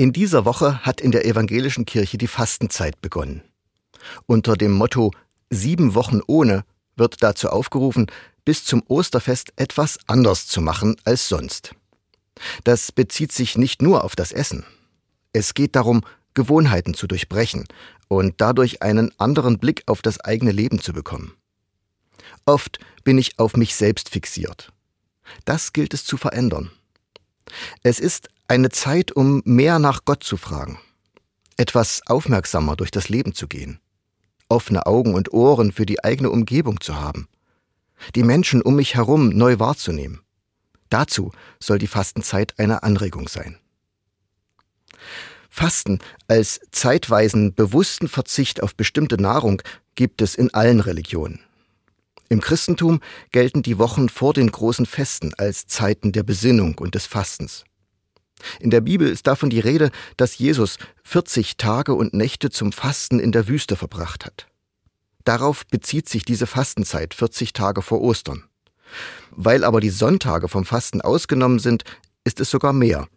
In 0.00 0.12
dieser 0.12 0.44
Woche 0.44 0.84
hat 0.86 1.00
in 1.00 1.10
der 1.10 1.26
evangelischen 1.26 1.84
Kirche 1.84 2.18
die 2.18 2.28
Fastenzeit 2.28 3.02
begonnen. 3.02 3.42
Unter 4.26 4.54
dem 4.54 4.70
Motto 4.70 5.10
Sieben 5.50 5.96
Wochen 5.96 6.20
ohne 6.28 6.64
wird 6.94 7.20
dazu 7.20 7.48
aufgerufen, 7.48 8.06
bis 8.44 8.64
zum 8.64 8.84
Osterfest 8.86 9.52
etwas 9.56 9.98
anders 10.06 10.46
zu 10.46 10.60
machen 10.60 10.94
als 11.02 11.28
sonst. 11.28 11.74
Das 12.62 12.92
bezieht 12.92 13.32
sich 13.32 13.58
nicht 13.58 13.82
nur 13.82 14.04
auf 14.04 14.14
das 14.14 14.30
Essen. 14.30 14.64
Es 15.32 15.54
geht 15.54 15.74
darum, 15.74 16.02
Gewohnheiten 16.32 16.94
zu 16.94 17.08
durchbrechen 17.08 17.64
und 18.06 18.40
dadurch 18.40 18.82
einen 18.82 19.10
anderen 19.18 19.58
Blick 19.58 19.82
auf 19.86 20.00
das 20.00 20.20
eigene 20.20 20.52
Leben 20.52 20.80
zu 20.80 20.92
bekommen. 20.92 21.34
Oft 22.46 22.78
bin 23.02 23.18
ich 23.18 23.40
auf 23.40 23.56
mich 23.56 23.74
selbst 23.74 24.10
fixiert. 24.10 24.72
Das 25.44 25.72
gilt 25.72 25.92
es 25.92 26.04
zu 26.04 26.16
verändern. 26.16 26.70
Es 27.82 27.98
ist 27.98 28.28
eine 28.48 28.70
Zeit, 28.70 29.12
um 29.12 29.42
mehr 29.44 29.78
nach 29.78 30.06
Gott 30.06 30.24
zu 30.24 30.38
fragen, 30.38 30.78
etwas 31.58 32.00
aufmerksamer 32.06 32.76
durch 32.76 32.90
das 32.90 33.10
Leben 33.10 33.34
zu 33.34 33.46
gehen, 33.46 33.78
offene 34.48 34.86
Augen 34.86 35.14
und 35.14 35.32
Ohren 35.34 35.70
für 35.70 35.84
die 35.84 36.02
eigene 36.02 36.30
Umgebung 36.30 36.80
zu 36.80 36.96
haben, 36.96 37.28
die 38.14 38.22
Menschen 38.22 38.62
um 38.62 38.76
mich 38.76 38.94
herum 38.94 39.28
neu 39.28 39.58
wahrzunehmen. 39.58 40.22
Dazu 40.88 41.32
soll 41.60 41.78
die 41.78 41.86
Fastenzeit 41.86 42.58
eine 42.58 42.82
Anregung 42.82 43.28
sein. 43.28 43.58
Fasten 45.50 45.98
als 46.26 46.60
zeitweisen, 46.70 47.54
bewussten 47.54 48.08
Verzicht 48.08 48.62
auf 48.62 48.74
bestimmte 48.74 49.20
Nahrung 49.20 49.60
gibt 49.94 50.22
es 50.22 50.34
in 50.34 50.54
allen 50.54 50.80
Religionen. 50.80 51.40
Im 52.30 52.40
Christentum 52.40 53.00
gelten 53.30 53.62
die 53.62 53.78
Wochen 53.78 54.08
vor 54.08 54.32
den 54.32 54.50
großen 54.50 54.86
Festen 54.86 55.34
als 55.36 55.66
Zeiten 55.66 56.12
der 56.12 56.22
Besinnung 56.22 56.78
und 56.78 56.94
des 56.94 57.06
Fastens. 57.06 57.64
In 58.60 58.70
der 58.70 58.80
Bibel 58.80 59.08
ist 59.08 59.26
davon 59.26 59.50
die 59.50 59.60
Rede, 59.60 59.90
dass 60.16 60.38
Jesus 60.38 60.78
40 61.04 61.56
Tage 61.56 61.94
und 61.94 62.14
Nächte 62.14 62.50
zum 62.50 62.72
Fasten 62.72 63.20
in 63.20 63.32
der 63.32 63.48
Wüste 63.48 63.76
verbracht 63.76 64.24
hat. 64.24 64.46
Darauf 65.24 65.66
bezieht 65.66 66.08
sich 66.08 66.24
diese 66.24 66.46
Fastenzeit 66.46 67.14
40 67.14 67.52
Tage 67.52 67.82
vor 67.82 68.00
Ostern. 68.00 68.44
Weil 69.30 69.64
aber 69.64 69.80
die 69.80 69.90
Sonntage 69.90 70.48
vom 70.48 70.64
Fasten 70.64 71.00
ausgenommen 71.00 71.58
sind, 71.58 71.84
ist 72.24 72.40
es 72.40 72.50
sogar 72.50 72.72
mehr. 72.72 73.08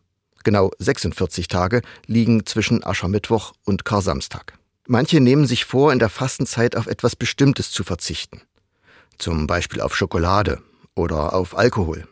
Genau 0.43 0.71
46 0.79 1.47
Tage 1.47 1.81
liegen 2.07 2.45
zwischen 2.45 2.83
Aschermittwoch 2.83 3.53
und 3.63 3.85
Karsamstag. 3.85 4.53
Manche 4.87 5.21
nehmen 5.21 5.45
sich 5.45 5.65
vor, 5.65 5.93
in 5.93 5.99
der 5.99 6.09
Fastenzeit 6.09 6.75
auf 6.75 6.87
etwas 6.87 7.15
Bestimmtes 7.15 7.71
zu 7.71 7.83
verzichten. 7.83 8.41
Zum 9.17 9.47
Beispiel 9.47 9.81
auf 9.81 9.95
Schokolade 9.95 10.61
oder 10.95 11.33
auf 11.33 11.57
Alkohol. 11.57 12.07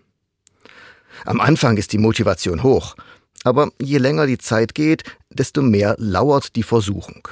Am 1.25 1.39
Anfang 1.39 1.77
ist 1.77 1.93
die 1.93 1.97
Motivation 1.97 2.63
hoch, 2.63 2.95
aber 3.43 3.69
je 3.81 3.97
länger 3.97 4.27
die 4.27 4.37
Zeit 4.37 4.75
geht, 4.75 5.03
desto 5.29 5.61
mehr 5.61 5.95
lauert 5.97 6.55
die 6.55 6.63
Versuchung. 6.63 7.27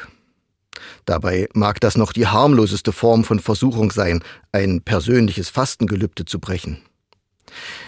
Dabei 1.05 1.47
mag 1.53 1.79
das 1.79 1.97
noch 1.97 2.13
die 2.13 2.27
harmloseste 2.27 2.91
Form 2.91 3.23
von 3.23 3.39
Versuchung 3.39 3.91
sein, 3.91 4.23
ein 4.51 4.81
persönliches 4.81 5.49
Fastengelübde 5.49 6.25
zu 6.25 6.39
brechen. 6.39 6.81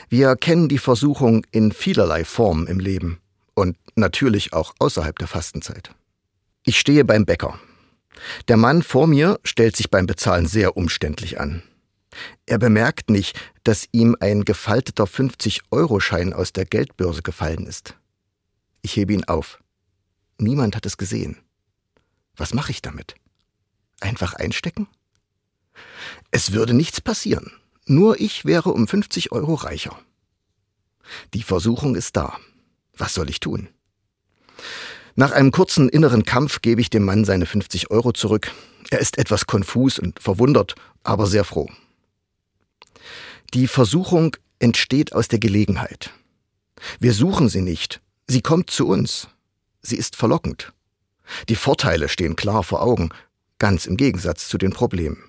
Wir 0.09 0.35
kennen 0.35 0.69
die 0.69 0.77
Versuchung 0.77 1.45
in 1.51 1.71
vielerlei 1.71 2.23
Formen 2.25 2.67
im 2.67 2.79
Leben 2.79 3.19
und 3.53 3.77
natürlich 3.95 4.53
auch 4.53 4.73
außerhalb 4.79 5.17
der 5.19 5.27
Fastenzeit. 5.27 5.91
Ich 6.65 6.79
stehe 6.79 7.05
beim 7.05 7.25
Bäcker. 7.25 7.59
Der 8.47 8.57
Mann 8.57 8.83
vor 8.83 9.07
mir 9.07 9.39
stellt 9.43 9.75
sich 9.75 9.89
beim 9.89 10.05
Bezahlen 10.05 10.45
sehr 10.45 10.77
umständlich 10.77 11.39
an. 11.39 11.63
Er 12.45 12.57
bemerkt 12.57 13.09
nicht, 13.09 13.39
dass 13.63 13.87
ihm 13.91 14.15
ein 14.19 14.45
gefalteter 14.45 15.05
50-Euro-Schein 15.05 16.33
aus 16.33 16.53
der 16.53 16.65
Geldbörse 16.65 17.21
gefallen 17.21 17.65
ist. 17.65 17.95
Ich 18.81 18.95
hebe 18.95 19.13
ihn 19.13 19.25
auf. 19.25 19.59
Niemand 20.37 20.75
hat 20.75 20.85
es 20.85 20.97
gesehen. 20.97 21.37
Was 22.35 22.53
mache 22.53 22.71
ich 22.71 22.81
damit? 22.81 23.15
Einfach 23.99 24.33
einstecken? 24.33 24.87
Es 26.31 26.53
würde 26.53 26.73
nichts 26.73 27.01
passieren. 27.01 27.51
Nur 27.85 28.19
ich 28.19 28.45
wäre 28.45 28.71
um 28.71 28.87
50 28.87 29.31
Euro 29.31 29.55
reicher. 29.55 29.99
Die 31.33 31.43
Versuchung 31.43 31.95
ist 31.95 32.15
da. 32.15 32.37
Was 32.95 33.13
soll 33.13 33.29
ich 33.29 33.39
tun? 33.39 33.69
Nach 35.15 35.31
einem 35.31 35.51
kurzen 35.51 35.89
inneren 35.89 36.23
Kampf 36.23 36.61
gebe 36.61 36.81
ich 36.81 36.89
dem 36.89 37.03
Mann 37.03 37.25
seine 37.25 37.45
50 37.45 37.91
Euro 37.91 38.13
zurück. 38.13 38.51
Er 38.89 38.99
ist 38.99 39.17
etwas 39.17 39.47
konfus 39.47 39.99
und 39.99 40.19
verwundert, 40.19 40.75
aber 41.03 41.27
sehr 41.27 41.43
froh. 41.43 41.69
Die 43.55 43.65
Versuchung 43.65 44.35
entsteht 44.59 45.13
aus 45.13 45.27
der 45.27 45.39
Gelegenheit. 45.39 46.11
Wir 46.99 47.13
suchen 47.13 47.49
sie 47.49 47.61
nicht, 47.61 47.99
sie 48.27 48.41
kommt 48.41 48.69
zu 48.69 48.87
uns. 48.87 49.27
Sie 49.81 49.95
ist 49.95 50.15
verlockend. 50.15 50.71
Die 51.47 51.55
Vorteile 51.55 52.09
stehen 52.09 52.35
klar 52.35 52.63
vor 52.63 52.83
Augen, 52.83 53.09
ganz 53.57 53.87
im 53.87 53.97
Gegensatz 53.97 54.47
zu 54.49 54.59
den 54.59 54.71
Problemen. 54.71 55.23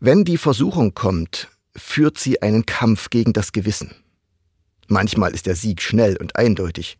Wenn 0.00 0.24
die 0.24 0.38
Versuchung 0.38 0.94
kommt, 0.94 1.48
führt 1.76 2.18
sie 2.18 2.40
einen 2.40 2.64
Kampf 2.64 3.10
gegen 3.10 3.34
das 3.34 3.52
Gewissen. 3.52 3.94
Manchmal 4.86 5.34
ist 5.34 5.44
der 5.44 5.56
Sieg 5.56 5.82
schnell 5.82 6.16
und 6.16 6.36
eindeutig. 6.36 6.96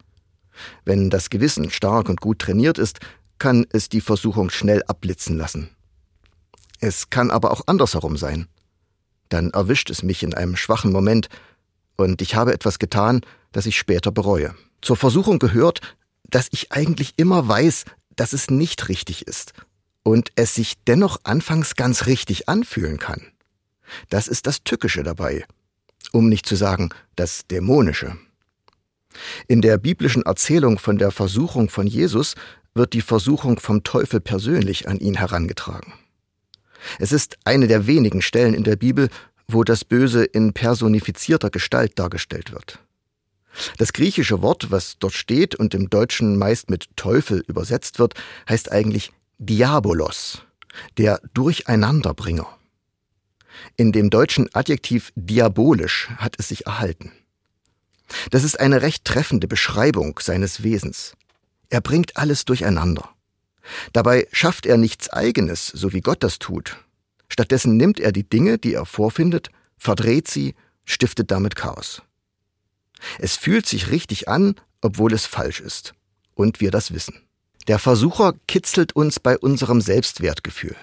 Wenn 0.84 1.08
das 1.08 1.30
Gewissen 1.30 1.70
stark 1.70 2.10
und 2.10 2.20
gut 2.20 2.40
trainiert 2.40 2.76
ist, 2.76 3.00
kann 3.38 3.66
es 3.70 3.88
die 3.88 4.02
Versuchung 4.02 4.50
schnell 4.50 4.82
abblitzen 4.82 5.38
lassen. 5.38 5.70
Es 6.80 7.08
kann 7.08 7.30
aber 7.30 7.52
auch 7.52 7.62
andersherum 7.66 8.18
sein 8.18 8.46
dann 9.28 9.50
erwischt 9.50 9.90
es 9.90 10.02
mich 10.02 10.22
in 10.22 10.34
einem 10.34 10.56
schwachen 10.56 10.92
Moment, 10.92 11.28
und 11.96 12.22
ich 12.22 12.36
habe 12.36 12.54
etwas 12.54 12.78
getan, 12.78 13.22
das 13.52 13.66
ich 13.66 13.76
später 13.76 14.12
bereue. 14.12 14.54
Zur 14.80 14.96
Versuchung 14.96 15.40
gehört, 15.40 15.80
dass 16.30 16.48
ich 16.52 16.70
eigentlich 16.70 17.14
immer 17.16 17.48
weiß, 17.48 17.84
dass 18.14 18.32
es 18.32 18.50
nicht 18.50 18.88
richtig 18.88 19.26
ist 19.26 19.52
und 20.04 20.30
es 20.36 20.54
sich 20.54 20.74
dennoch 20.86 21.18
anfangs 21.24 21.74
ganz 21.74 22.06
richtig 22.06 22.48
anfühlen 22.48 22.98
kann. 22.98 23.22
Das 24.10 24.28
ist 24.28 24.46
das 24.46 24.62
Tückische 24.62 25.02
dabei, 25.02 25.44
um 26.12 26.28
nicht 26.28 26.46
zu 26.46 26.56
sagen 26.56 26.90
das 27.16 27.46
Dämonische. 27.46 28.16
In 29.48 29.62
der 29.62 29.78
biblischen 29.78 30.22
Erzählung 30.22 30.78
von 30.78 30.98
der 30.98 31.10
Versuchung 31.10 31.68
von 31.68 31.86
Jesus 31.86 32.34
wird 32.74 32.92
die 32.92 33.02
Versuchung 33.02 33.58
vom 33.58 33.82
Teufel 33.82 34.20
persönlich 34.20 34.88
an 34.88 34.98
ihn 34.98 35.16
herangetragen. 35.16 35.94
Es 36.98 37.12
ist 37.12 37.38
eine 37.44 37.66
der 37.66 37.86
wenigen 37.86 38.22
Stellen 38.22 38.54
in 38.54 38.64
der 38.64 38.76
Bibel, 38.76 39.08
wo 39.48 39.64
das 39.64 39.84
Böse 39.84 40.24
in 40.24 40.52
personifizierter 40.52 41.50
Gestalt 41.50 41.98
dargestellt 41.98 42.52
wird. 42.52 42.80
Das 43.78 43.92
griechische 43.92 44.42
Wort, 44.42 44.70
was 44.70 44.98
dort 44.98 45.14
steht 45.14 45.54
und 45.54 45.74
im 45.74 45.90
Deutschen 45.90 46.36
meist 46.36 46.70
mit 46.70 46.88
Teufel 46.96 47.42
übersetzt 47.46 47.98
wird, 47.98 48.14
heißt 48.48 48.70
eigentlich 48.70 49.12
Diabolos, 49.38 50.42
der 50.96 51.20
Durcheinanderbringer. 51.34 52.46
In 53.76 53.92
dem 53.92 54.10
deutschen 54.10 54.48
Adjektiv 54.54 55.12
diabolisch 55.16 56.08
hat 56.16 56.36
es 56.38 56.48
sich 56.48 56.66
erhalten. 56.66 57.12
Das 58.30 58.44
ist 58.44 58.60
eine 58.60 58.82
recht 58.82 59.04
treffende 59.04 59.48
Beschreibung 59.48 60.18
seines 60.20 60.62
Wesens. 60.62 61.14
Er 61.68 61.80
bringt 61.80 62.16
alles 62.16 62.44
durcheinander. 62.44 63.10
Dabei 63.92 64.26
schafft 64.32 64.66
er 64.66 64.76
nichts 64.76 65.10
Eigenes, 65.10 65.66
so 65.66 65.92
wie 65.92 66.00
Gott 66.00 66.22
das 66.22 66.38
tut. 66.38 66.76
Stattdessen 67.28 67.76
nimmt 67.76 68.00
er 68.00 68.12
die 68.12 68.28
Dinge, 68.28 68.58
die 68.58 68.74
er 68.74 68.86
vorfindet, 68.86 69.50
verdreht 69.76 70.28
sie, 70.28 70.54
stiftet 70.84 71.30
damit 71.30 71.56
Chaos. 71.56 72.02
Es 73.18 73.36
fühlt 73.36 73.66
sich 73.66 73.90
richtig 73.90 74.28
an, 74.28 74.56
obwohl 74.80 75.12
es 75.12 75.26
falsch 75.26 75.60
ist. 75.60 75.94
Und 76.34 76.60
wir 76.60 76.70
das 76.70 76.92
wissen. 76.92 77.22
Der 77.66 77.78
Versucher 77.78 78.34
kitzelt 78.46 78.94
uns 78.96 79.20
bei 79.20 79.36
unserem 79.36 79.80
Selbstwertgefühl. 79.80 80.76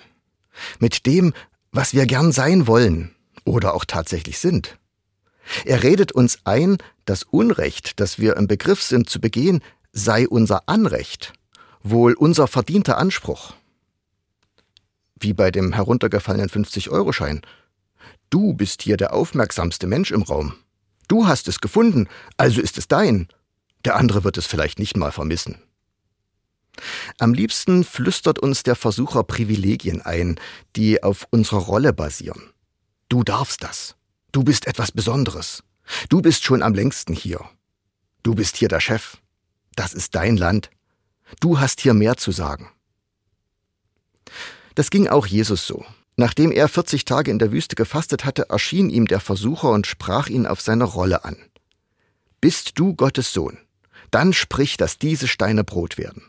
Mit 0.79 1.06
dem, 1.06 1.34
was 1.72 1.94
wir 1.94 2.06
gern 2.06 2.31
sein 2.31 2.67
wollen 2.67 3.16
oder 3.44 3.73
auch 3.73 3.85
tatsächlich 3.85 4.40
sind. 4.40 4.78
Er 5.66 5.84
redet 5.84 6.12
uns 6.12 6.40
ein, 6.44 6.78
das 7.06 7.23
Unrecht, 7.23 8.00
das 8.00 8.19
wir 8.19 8.35
im 8.38 8.47
Begriff 8.47 8.81
sind 8.81 9.09
zu 9.09 9.19
begehen, 9.19 9.62
sei 9.91 10.28
unser 10.28 10.67
Anrecht 10.67 11.34
wohl 11.85 12.14
unser 12.14 12.47
verdienter 12.47 12.97
Anspruch. 12.97 13.53
Wie 15.20 15.34
bei 15.34 15.52
dem 15.52 15.72
heruntergefallenen 15.72 16.49
50-Euro-Schein. 16.49 17.41
Du 18.29 18.53
bist 18.53 18.82
hier 18.82 18.97
der 18.97 19.14
aufmerksamste 19.14 19.87
Mensch 19.87 20.11
im 20.11 20.23
Raum. 20.23 20.55
Du 21.08 21.28
hast 21.28 21.47
es 21.47 21.61
gefunden, 21.61 22.08
also 22.37 22.59
ist 22.59 22.78
es 22.78 22.87
dein. 22.87 23.28
Der 23.85 23.96
andere 23.96 24.23
wird 24.23 24.37
es 24.37 24.47
vielleicht 24.47 24.79
nicht 24.79 24.97
mal 24.97 25.11
vermissen. 25.11 25.61
Am 27.20 27.34
liebsten 27.34 27.84
flüstert 27.84 28.40
uns 28.40 28.64
der 28.64 28.76
Versucher 28.76 29.23
Privilegien 29.23 30.02
ein, 30.02 30.40
die 30.76 31.03
auf 31.03 31.28
unserer 31.29 31.59
Rolle 31.59 31.93
basieren. 31.93 32.52
Du 33.08 33.23
darfst 33.23 33.64
das. 33.64 33.96
Du 34.31 34.43
bist 34.43 34.67
etwas 34.67 34.91
Besonderes. 34.91 35.64
Du 36.09 36.22
bist 36.22 36.43
schon 36.43 36.64
am 36.64 36.73
längsten 36.73 37.14
hier. 37.14 37.40
Du 38.23 38.34
bist 38.34 38.58
hier 38.58 38.67
der 38.67 38.81
Chef. 38.81 39.17
Das 39.76 39.93
ist 39.93 40.16
dein 40.16 40.35
Land. 40.35 40.72
Du 41.40 41.59
hast 41.59 41.82
hier 41.82 41.93
mehr 41.93 42.17
zu 42.17 42.32
sagen. 42.32 42.72
Das 44.76 44.90
ging 44.90 45.08
auch 45.08 45.26
Jesus 45.26 45.67
so. 45.67 45.85
Nachdem 46.17 46.52
er 46.52 46.67
40 46.67 47.05
Tage 47.05 47.32
in 47.32 47.40
der 47.40 47.52
Wüste 47.52 47.76
gefastet 47.76 48.23
hatte, 48.23 48.49
erschien 48.49 48.90
ihm 48.90 49.08
der 49.08 49.20
Versucher 49.20 49.72
und 49.72 49.85
sprach 49.85 50.28
ihn 50.28 50.47
auf 50.47 50.61
seine 50.61 50.85
Rolle 50.85 51.26
an. 51.26 51.37
Bist 52.40 52.79
du 52.79 52.93
Gottes 52.93 53.34
Sohn? 53.34 53.58
dann 54.16 54.32
sprich, 54.32 54.78
dass 54.78 54.97
diese 54.97 55.28
Steine 55.28 55.66
Brot 55.66 55.97
werden. 55.97 56.23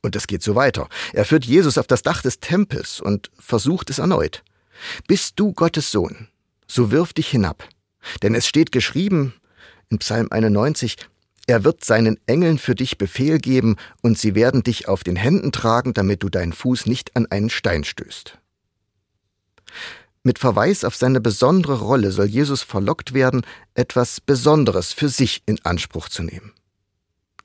Und 0.00 0.16
es 0.16 0.26
geht 0.26 0.42
so 0.42 0.54
weiter. 0.54 0.88
Er 1.12 1.26
führt 1.26 1.44
Jesus 1.44 1.76
auf 1.76 1.86
das 1.86 2.02
Dach 2.02 2.22
des 2.22 2.40
Tempels 2.40 3.02
und 3.02 3.30
versucht 3.38 3.90
es 3.90 3.98
erneut. 3.98 4.42
Bist 5.06 5.38
du 5.38 5.52
Gottes 5.52 5.90
Sohn, 5.90 6.28
so 6.66 6.90
wirf 6.90 7.12
dich 7.12 7.28
hinab. 7.28 7.68
Denn 8.22 8.34
es 8.34 8.48
steht 8.48 8.72
geschrieben 8.72 9.34
in 9.90 9.98
Psalm 9.98 10.28
91, 10.30 10.96
er 11.46 11.64
wird 11.64 11.84
seinen 11.84 12.18
Engeln 12.26 12.58
für 12.58 12.74
dich 12.74 12.98
Befehl 12.98 13.38
geben, 13.38 13.76
und 14.00 14.18
sie 14.18 14.34
werden 14.34 14.62
dich 14.62 14.88
auf 14.88 15.02
den 15.04 15.16
Händen 15.16 15.52
tragen, 15.52 15.92
damit 15.92 16.22
du 16.22 16.28
deinen 16.28 16.52
Fuß 16.52 16.86
nicht 16.86 17.16
an 17.16 17.26
einen 17.26 17.50
Stein 17.50 17.84
stößt. 17.84 18.38
Mit 20.22 20.38
Verweis 20.38 20.84
auf 20.84 20.94
seine 20.94 21.20
besondere 21.20 21.80
Rolle 21.80 22.12
soll 22.12 22.26
Jesus 22.26 22.62
verlockt 22.62 23.12
werden, 23.12 23.44
etwas 23.74 24.20
Besonderes 24.20 24.92
für 24.92 25.08
sich 25.08 25.42
in 25.46 25.58
Anspruch 25.64 26.08
zu 26.08 26.22
nehmen. 26.22 26.52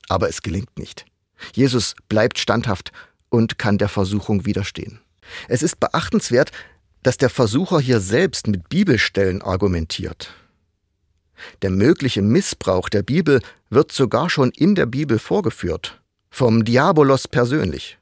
Aber 0.10 0.30
es 0.30 0.44
gelingt 0.44 0.78
nicht. 0.78 1.06
Jesus 1.54 1.96
bleibt 2.08 2.38
standhaft 2.38 2.92
und 3.30 3.58
kann 3.58 3.80
der 3.80 3.90
Versuchung 3.90 4.46
widerstehen. 4.46 5.00
Es 5.48 5.64
ist 5.64 5.80
beachtenswert, 5.80 6.52
dass 7.02 7.18
der 7.18 7.30
Versucher 7.30 7.80
hier 7.80 8.00
selbst 8.00 8.48
mit 8.48 8.70
Bibelstellen 8.70 9.42
argumentiert. 9.42 10.34
Der 11.62 11.70
mögliche 11.70 12.22
Missbrauch 12.22 12.90
der 12.90 13.04
Bibel 13.04 13.42
wird 13.70 13.92
sogar 13.92 14.30
schon 14.30 14.52
in 14.52 14.76
der 14.76 14.86
Bibel 14.86 15.20
vorgeführt, 15.20 16.02
vom 16.30 16.66
Diabolos 16.66 17.28
persönlich. 17.28 17.98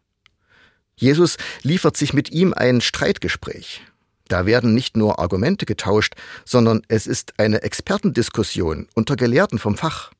Jesus 0.95 1.37
liefert 1.61 1.97
sich 1.97 2.13
mit 2.13 2.31
ihm 2.31 2.53
ein 2.53 2.81
Streitgespräch. 2.81 3.81
Da 4.27 4.45
werden 4.45 4.73
nicht 4.73 4.97
nur 4.97 5.19
Argumente 5.19 5.65
getauscht, 5.65 6.15
sondern 6.45 6.81
es 6.87 7.05
ist 7.05 7.39
eine 7.39 7.61
Expertendiskussion 7.61 8.87
unter 8.95 9.15
Gelehrten 9.15 9.59
vom 9.59 9.77
Fach. 9.77 10.11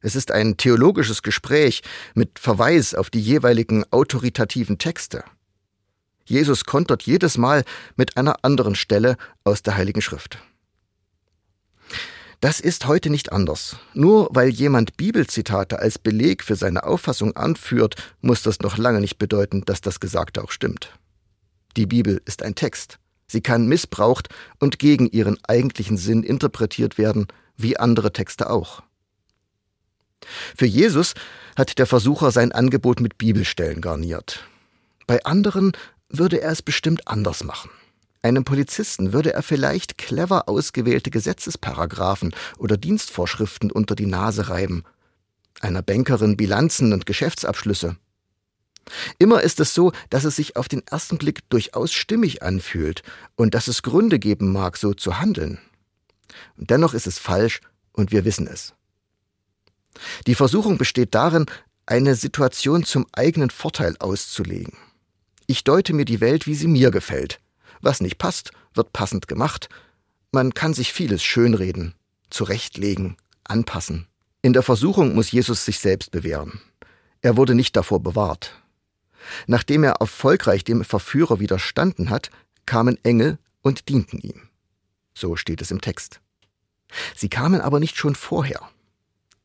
Es 0.00 0.16
ist 0.16 0.30
ein 0.32 0.56
theologisches 0.56 1.22
Gespräch 1.22 1.82
mit 2.14 2.38
Verweis 2.38 2.94
auf 2.94 3.10
die 3.10 3.20
jeweiligen 3.20 3.84
autoritativen 3.92 4.78
Texte. 4.78 5.24
Jesus 6.24 6.64
kontert 6.64 7.02
jedes 7.02 7.36
Mal 7.36 7.64
mit 7.96 8.16
einer 8.16 8.36
anderen 8.42 8.74
Stelle 8.74 9.16
aus 9.44 9.62
der 9.62 9.76
Heiligen 9.76 10.02
Schrift. 10.02 10.38
Das 12.42 12.58
ist 12.58 12.88
heute 12.88 13.08
nicht 13.08 13.30
anders. 13.30 13.76
Nur 13.94 14.28
weil 14.32 14.48
jemand 14.48 14.96
Bibelzitate 14.96 15.78
als 15.78 15.96
Beleg 16.00 16.42
für 16.42 16.56
seine 16.56 16.82
Auffassung 16.82 17.36
anführt, 17.36 17.94
muss 18.20 18.42
das 18.42 18.58
noch 18.58 18.78
lange 18.78 19.00
nicht 19.00 19.16
bedeuten, 19.16 19.64
dass 19.64 19.80
das 19.80 20.00
Gesagte 20.00 20.42
auch 20.42 20.50
stimmt. 20.50 20.90
Die 21.76 21.86
Bibel 21.86 22.20
ist 22.24 22.42
ein 22.42 22.56
Text. 22.56 22.98
Sie 23.28 23.42
kann 23.42 23.68
missbraucht 23.68 24.28
und 24.58 24.80
gegen 24.80 25.06
ihren 25.06 25.38
eigentlichen 25.44 25.96
Sinn 25.96 26.24
interpretiert 26.24 26.98
werden, 26.98 27.28
wie 27.56 27.76
andere 27.76 28.12
Texte 28.12 28.50
auch. 28.50 28.82
Für 30.56 30.66
Jesus 30.66 31.14
hat 31.56 31.78
der 31.78 31.86
Versucher 31.86 32.32
sein 32.32 32.50
Angebot 32.50 32.98
mit 33.00 33.18
Bibelstellen 33.18 33.80
garniert. 33.80 34.44
Bei 35.06 35.24
anderen 35.24 35.70
würde 36.08 36.40
er 36.40 36.50
es 36.50 36.60
bestimmt 36.60 37.06
anders 37.06 37.44
machen. 37.44 37.70
Einem 38.22 38.44
Polizisten 38.44 39.12
würde 39.12 39.32
er 39.32 39.42
vielleicht 39.42 39.98
clever 39.98 40.48
ausgewählte 40.48 41.10
Gesetzesparagraphen 41.10 42.34
oder 42.56 42.76
Dienstvorschriften 42.76 43.72
unter 43.72 43.96
die 43.96 44.06
Nase 44.06 44.48
reiben, 44.48 44.84
einer 45.60 45.82
Bankerin 45.82 46.36
Bilanzen 46.36 46.92
und 46.92 47.04
Geschäftsabschlüsse. 47.04 47.96
Immer 49.18 49.42
ist 49.42 49.58
es 49.60 49.74
so, 49.74 49.92
dass 50.10 50.24
es 50.24 50.36
sich 50.36 50.56
auf 50.56 50.68
den 50.68 50.86
ersten 50.86 51.18
Blick 51.18 51.48
durchaus 51.50 51.92
stimmig 51.92 52.42
anfühlt 52.42 53.02
und 53.34 53.54
dass 53.54 53.68
es 53.68 53.82
Gründe 53.82 54.18
geben 54.18 54.52
mag, 54.52 54.76
so 54.76 54.94
zu 54.94 55.18
handeln. 55.18 55.58
Dennoch 56.56 56.94
ist 56.94 57.06
es 57.06 57.18
falsch 57.18 57.60
und 57.92 58.12
wir 58.12 58.24
wissen 58.24 58.46
es. 58.46 58.74
Die 60.26 60.34
Versuchung 60.34 60.78
besteht 60.78 61.14
darin, 61.14 61.46
eine 61.86 62.14
Situation 62.14 62.84
zum 62.84 63.06
eigenen 63.12 63.50
Vorteil 63.50 63.96
auszulegen. 63.98 64.76
Ich 65.46 65.64
deute 65.64 65.92
mir 65.92 66.04
die 66.04 66.20
Welt, 66.20 66.46
wie 66.46 66.54
sie 66.54 66.68
mir 66.68 66.90
gefällt, 66.90 67.40
was 67.82 68.00
nicht 68.00 68.18
passt, 68.18 68.52
wird 68.74 68.92
passend 68.92 69.28
gemacht. 69.28 69.68
Man 70.30 70.54
kann 70.54 70.74
sich 70.74 70.92
vieles 70.92 71.22
schönreden, 71.22 71.94
zurechtlegen, 72.30 73.16
anpassen. 73.44 74.06
In 74.40 74.52
der 74.52 74.62
Versuchung 74.62 75.14
muss 75.14 75.30
Jesus 75.30 75.64
sich 75.64 75.78
selbst 75.78 76.10
bewähren. 76.10 76.60
Er 77.20 77.36
wurde 77.36 77.54
nicht 77.54 77.76
davor 77.76 78.00
bewahrt. 78.02 78.54
Nachdem 79.46 79.84
er 79.84 79.92
erfolgreich 80.00 80.64
dem 80.64 80.84
Verführer 80.84 81.38
widerstanden 81.38 82.10
hat, 82.10 82.30
kamen 82.66 82.98
Engel 83.04 83.38
und 83.60 83.88
dienten 83.88 84.18
ihm. 84.18 84.48
So 85.14 85.36
steht 85.36 85.60
es 85.62 85.70
im 85.70 85.80
Text. 85.80 86.20
Sie 87.14 87.28
kamen 87.28 87.60
aber 87.60 87.80
nicht 87.80 87.96
schon 87.96 88.14
vorher. 88.14 88.68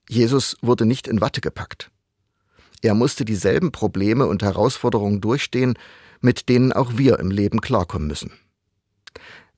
Jesus 0.09 0.57
wurde 0.61 0.85
nicht 0.85 1.07
in 1.07 1.21
Watte 1.21 1.41
gepackt. 1.41 1.91
Er 2.81 2.93
musste 2.93 3.25
dieselben 3.25 3.71
Probleme 3.71 4.27
und 4.27 4.43
Herausforderungen 4.43 5.21
durchstehen, 5.21 5.77
mit 6.21 6.49
denen 6.49 6.73
auch 6.73 6.97
wir 6.97 7.19
im 7.19 7.31
Leben 7.31 7.61
klarkommen 7.61 8.07
müssen. 8.07 8.31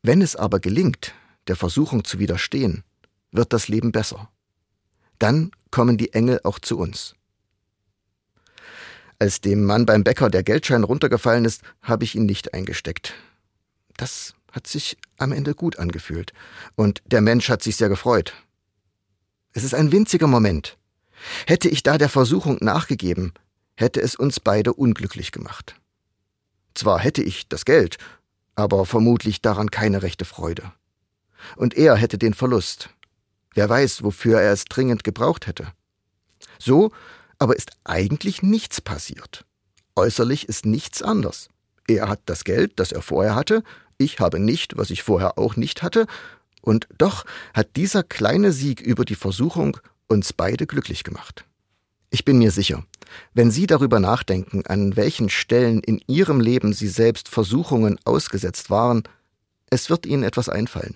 Wenn 0.02 0.22
es 0.22 0.36
aber 0.36 0.60
gelingt, 0.60 1.14
der 1.48 1.56
Versuchung 1.56 2.04
zu 2.04 2.20
widerstehen, 2.20 2.84
wird 3.32 3.54
das 3.54 3.68
Leben 3.68 3.92
besser. 3.92 4.30
Dann 5.18 5.52
kommen 5.72 5.98
die 5.98 6.14
Engel 6.14 6.40
auch 6.44 6.60
zu 6.60 6.78
uns. 6.78 7.16
Als 9.20 9.42
dem 9.42 9.66
Mann 9.66 9.86
beim 9.86 10.06
Bäcker 10.06 10.30
der 10.30 10.44
Geldschein 10.44 10.86
runtergefallen 10.86 11.44
ist, 11.44 11.62
habe 11.82 12.06
ich 12.06 12.16
ihn 12.16 12.26
nicht 12.26 12.54
eingesteckt. 12.54 13.14
Das 13.98 14.34
hat 14.52 14.66
sich 14.66 14.98
am 15.18 15.34
Ende 15.34 15.54
gut 15.54 15.78
angefühlt, 15.78 16.32
und 16.76 17.02
der 17.06 17.22
Mensch 17.22 17.50
hat 17.50 17.62
sich 17.62 17.76
sehr 17.76 17.90
gefreut. 17.90 18.34
Es 19.52 19.64
ist 19.64 19.74
ein 19.74 19.92
winziger 19.92 20.28
Moment. 20.28 20.78
Hätte 21.46 21.68
ich 21.68 21.84
da 21.84 21.98
der 21.98 22.08
Versuchung 22.08 22.60
nachgegeben, 22.62 23.34
hätte 23.76 24.02
es 24.02 24.16
uns 24.16 24.40
beide 24.40 24.74
unglücklich 24.74 25.32
gemacht. 25.32 25.76
Zwar 26.76 27.00
hätte 27.00 27.24
ich 27.24 27.48
das 27.48 27.66
Geld, 27.66 27.98
aber 28.56 28.86
vermutlich 28.86 29.42
daran 29.42 29.72
keine 29.72 30.02
rechte 30.02 30.26
Freude. 30.26 30.72
Und 31.56 31.76
er 31.76 31.96
hätte 31.96 32.18
den 32.18 32.34
Verlust. 32.34 32.90
Wer 33.54 33.70
weiß, 33.70 34.04
wofür 34.04 34.40
er 34.40 34.54
es 34.54 34.66
dringend 34.66 35.04
gebraucht 35.04 35.48
hätte. 35.48 35.72
So 36.60 36.92
aber 37.40 37.56
ist 37.56 37.72
eigentlich 37.86 38.44
nichts 38.44 38.82
passiert. 38.82 39.46
Äußerlich 39.96 40.48
ist 40.48 40.66
nichts 40.66 41.02
anders. 41.02 41.48
Er 41.88 42.08
hat 42.08 42.20
das 42.26 42.44
Geld, 42.44 42.74
das 42.80 42.92
er 42.92 43.02
vorher 43.02 43.34
hatte, 43.34 43.64
ich 43.98 44.20
habe 44.20 44.40
nicht, 44.40 44.78
was 44.78 44.92
ich 44.92 45.04
vorher 45.04 45.38
auch 45.38 45.56
nicht 45.56 45.82
hatte, 45.82 46.06
und 46.62 46.88
doch 46.98 47.26
hat 47.54 47.76
dieser 47.78 48.04
kleine 48.04 48.52
Sieg 48.52 48.82
über 48.82 49.06
die 49.06 49.16
Versuchung 49.16 49.78
uns 50.08 50.34
beide 50.34 50.68
glücklich 50.68 51.04
gemacht. 51.04 51.46
Ich 52.10 52.26
bin 52.26 52.38
mir 52.38 52.52
sicher, 52.52 52.84
wenn 53.34 53.52
Sie 53.52 53.68
darüber 53.68 54.00
nachdenken, 54.00 54.66
an 54.66 54.96
welchen 54.96 55.30
Stellen 55.30 55.80
in 55.82 56.02
Ihrem 56.08 56.40
Leben 56.40 56.74
Sie 56.74 56.88
selbst 56.88 57.30
Versuchungen 57.30 57.98
ausgesetzt 58.06 58.70
waren, 58.70 59.04
es 59.70 59.90
wird 59.90 60.06
Ihnen 60.06 60.24
etwas 60.24 60.50
einfallen. 60.50 60.96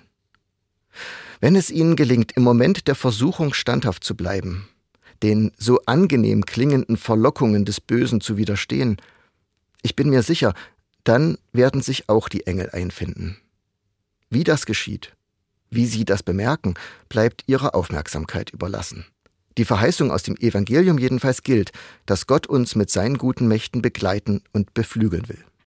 Wenn 1.39 1.55
es 1.55 1.69
Ihnen 1.69 1.95
gelingt, 1.95 2.31
im 2.33 2.43
Moment 2.43 2.87
der 2.87 2.95
Versuchung 2.95 3.53
standhaft 3.53 4.03
zu 4.03 4.15
bleiben, 4.15 4.67
den 5.21 5.51
so 5.57 5.79
angenehm 5.85 6.45
klingenden 6.45 6.97
Verlockungen 6.97 7.65
des 7.65 7.81
Bösen 7.81 8.21
zu 8.21 8.37
widerstehen, 8.37 8.97
ich 9.81 9.95
bin 9.95 10.09
mir 10.09 10.23
sicher, 10.23 10.53
dann 11.03 11.37
werden 11.51 11.81
sich 11.81 12.09
auch 12.09 12.29
die 12.29 12.47
Engel 12.47 12.69
einfinden. 12.71 13.37
Wie 14.29 14.43
das 14.43 14.65
geschieht, 14.65 15.13
wie 15.69 15.85
Sie 15.85 16.05
das 16.05 16.23
bemerken, 16.23 16.75
bleibt 17.09 17.43
Ihrer 17.47 17.75
Aufmerksamkeit 17.75 18.51
überlassen. 18.51 19.05
Die 19.57 19.65
Verheißung 19.65 20.11
aus 20.11 20.23
dem 20.23 20.35
Evangelium 20.37 20.97
jedenfalls 20.97 21.43
gilt, 21.43 21.71
dass 22.05 22.27
Gott 22.27 22.47
uns 22.47 22.75
mit 22.75 22.89
seinen 22.89 23.17
guten 23.17 23.47
Mächten 23.47 23.81
begleiten 23.81 24.41
und 24.51 24.73
beflügeln 24.73 25.27
will. 25.29 25.43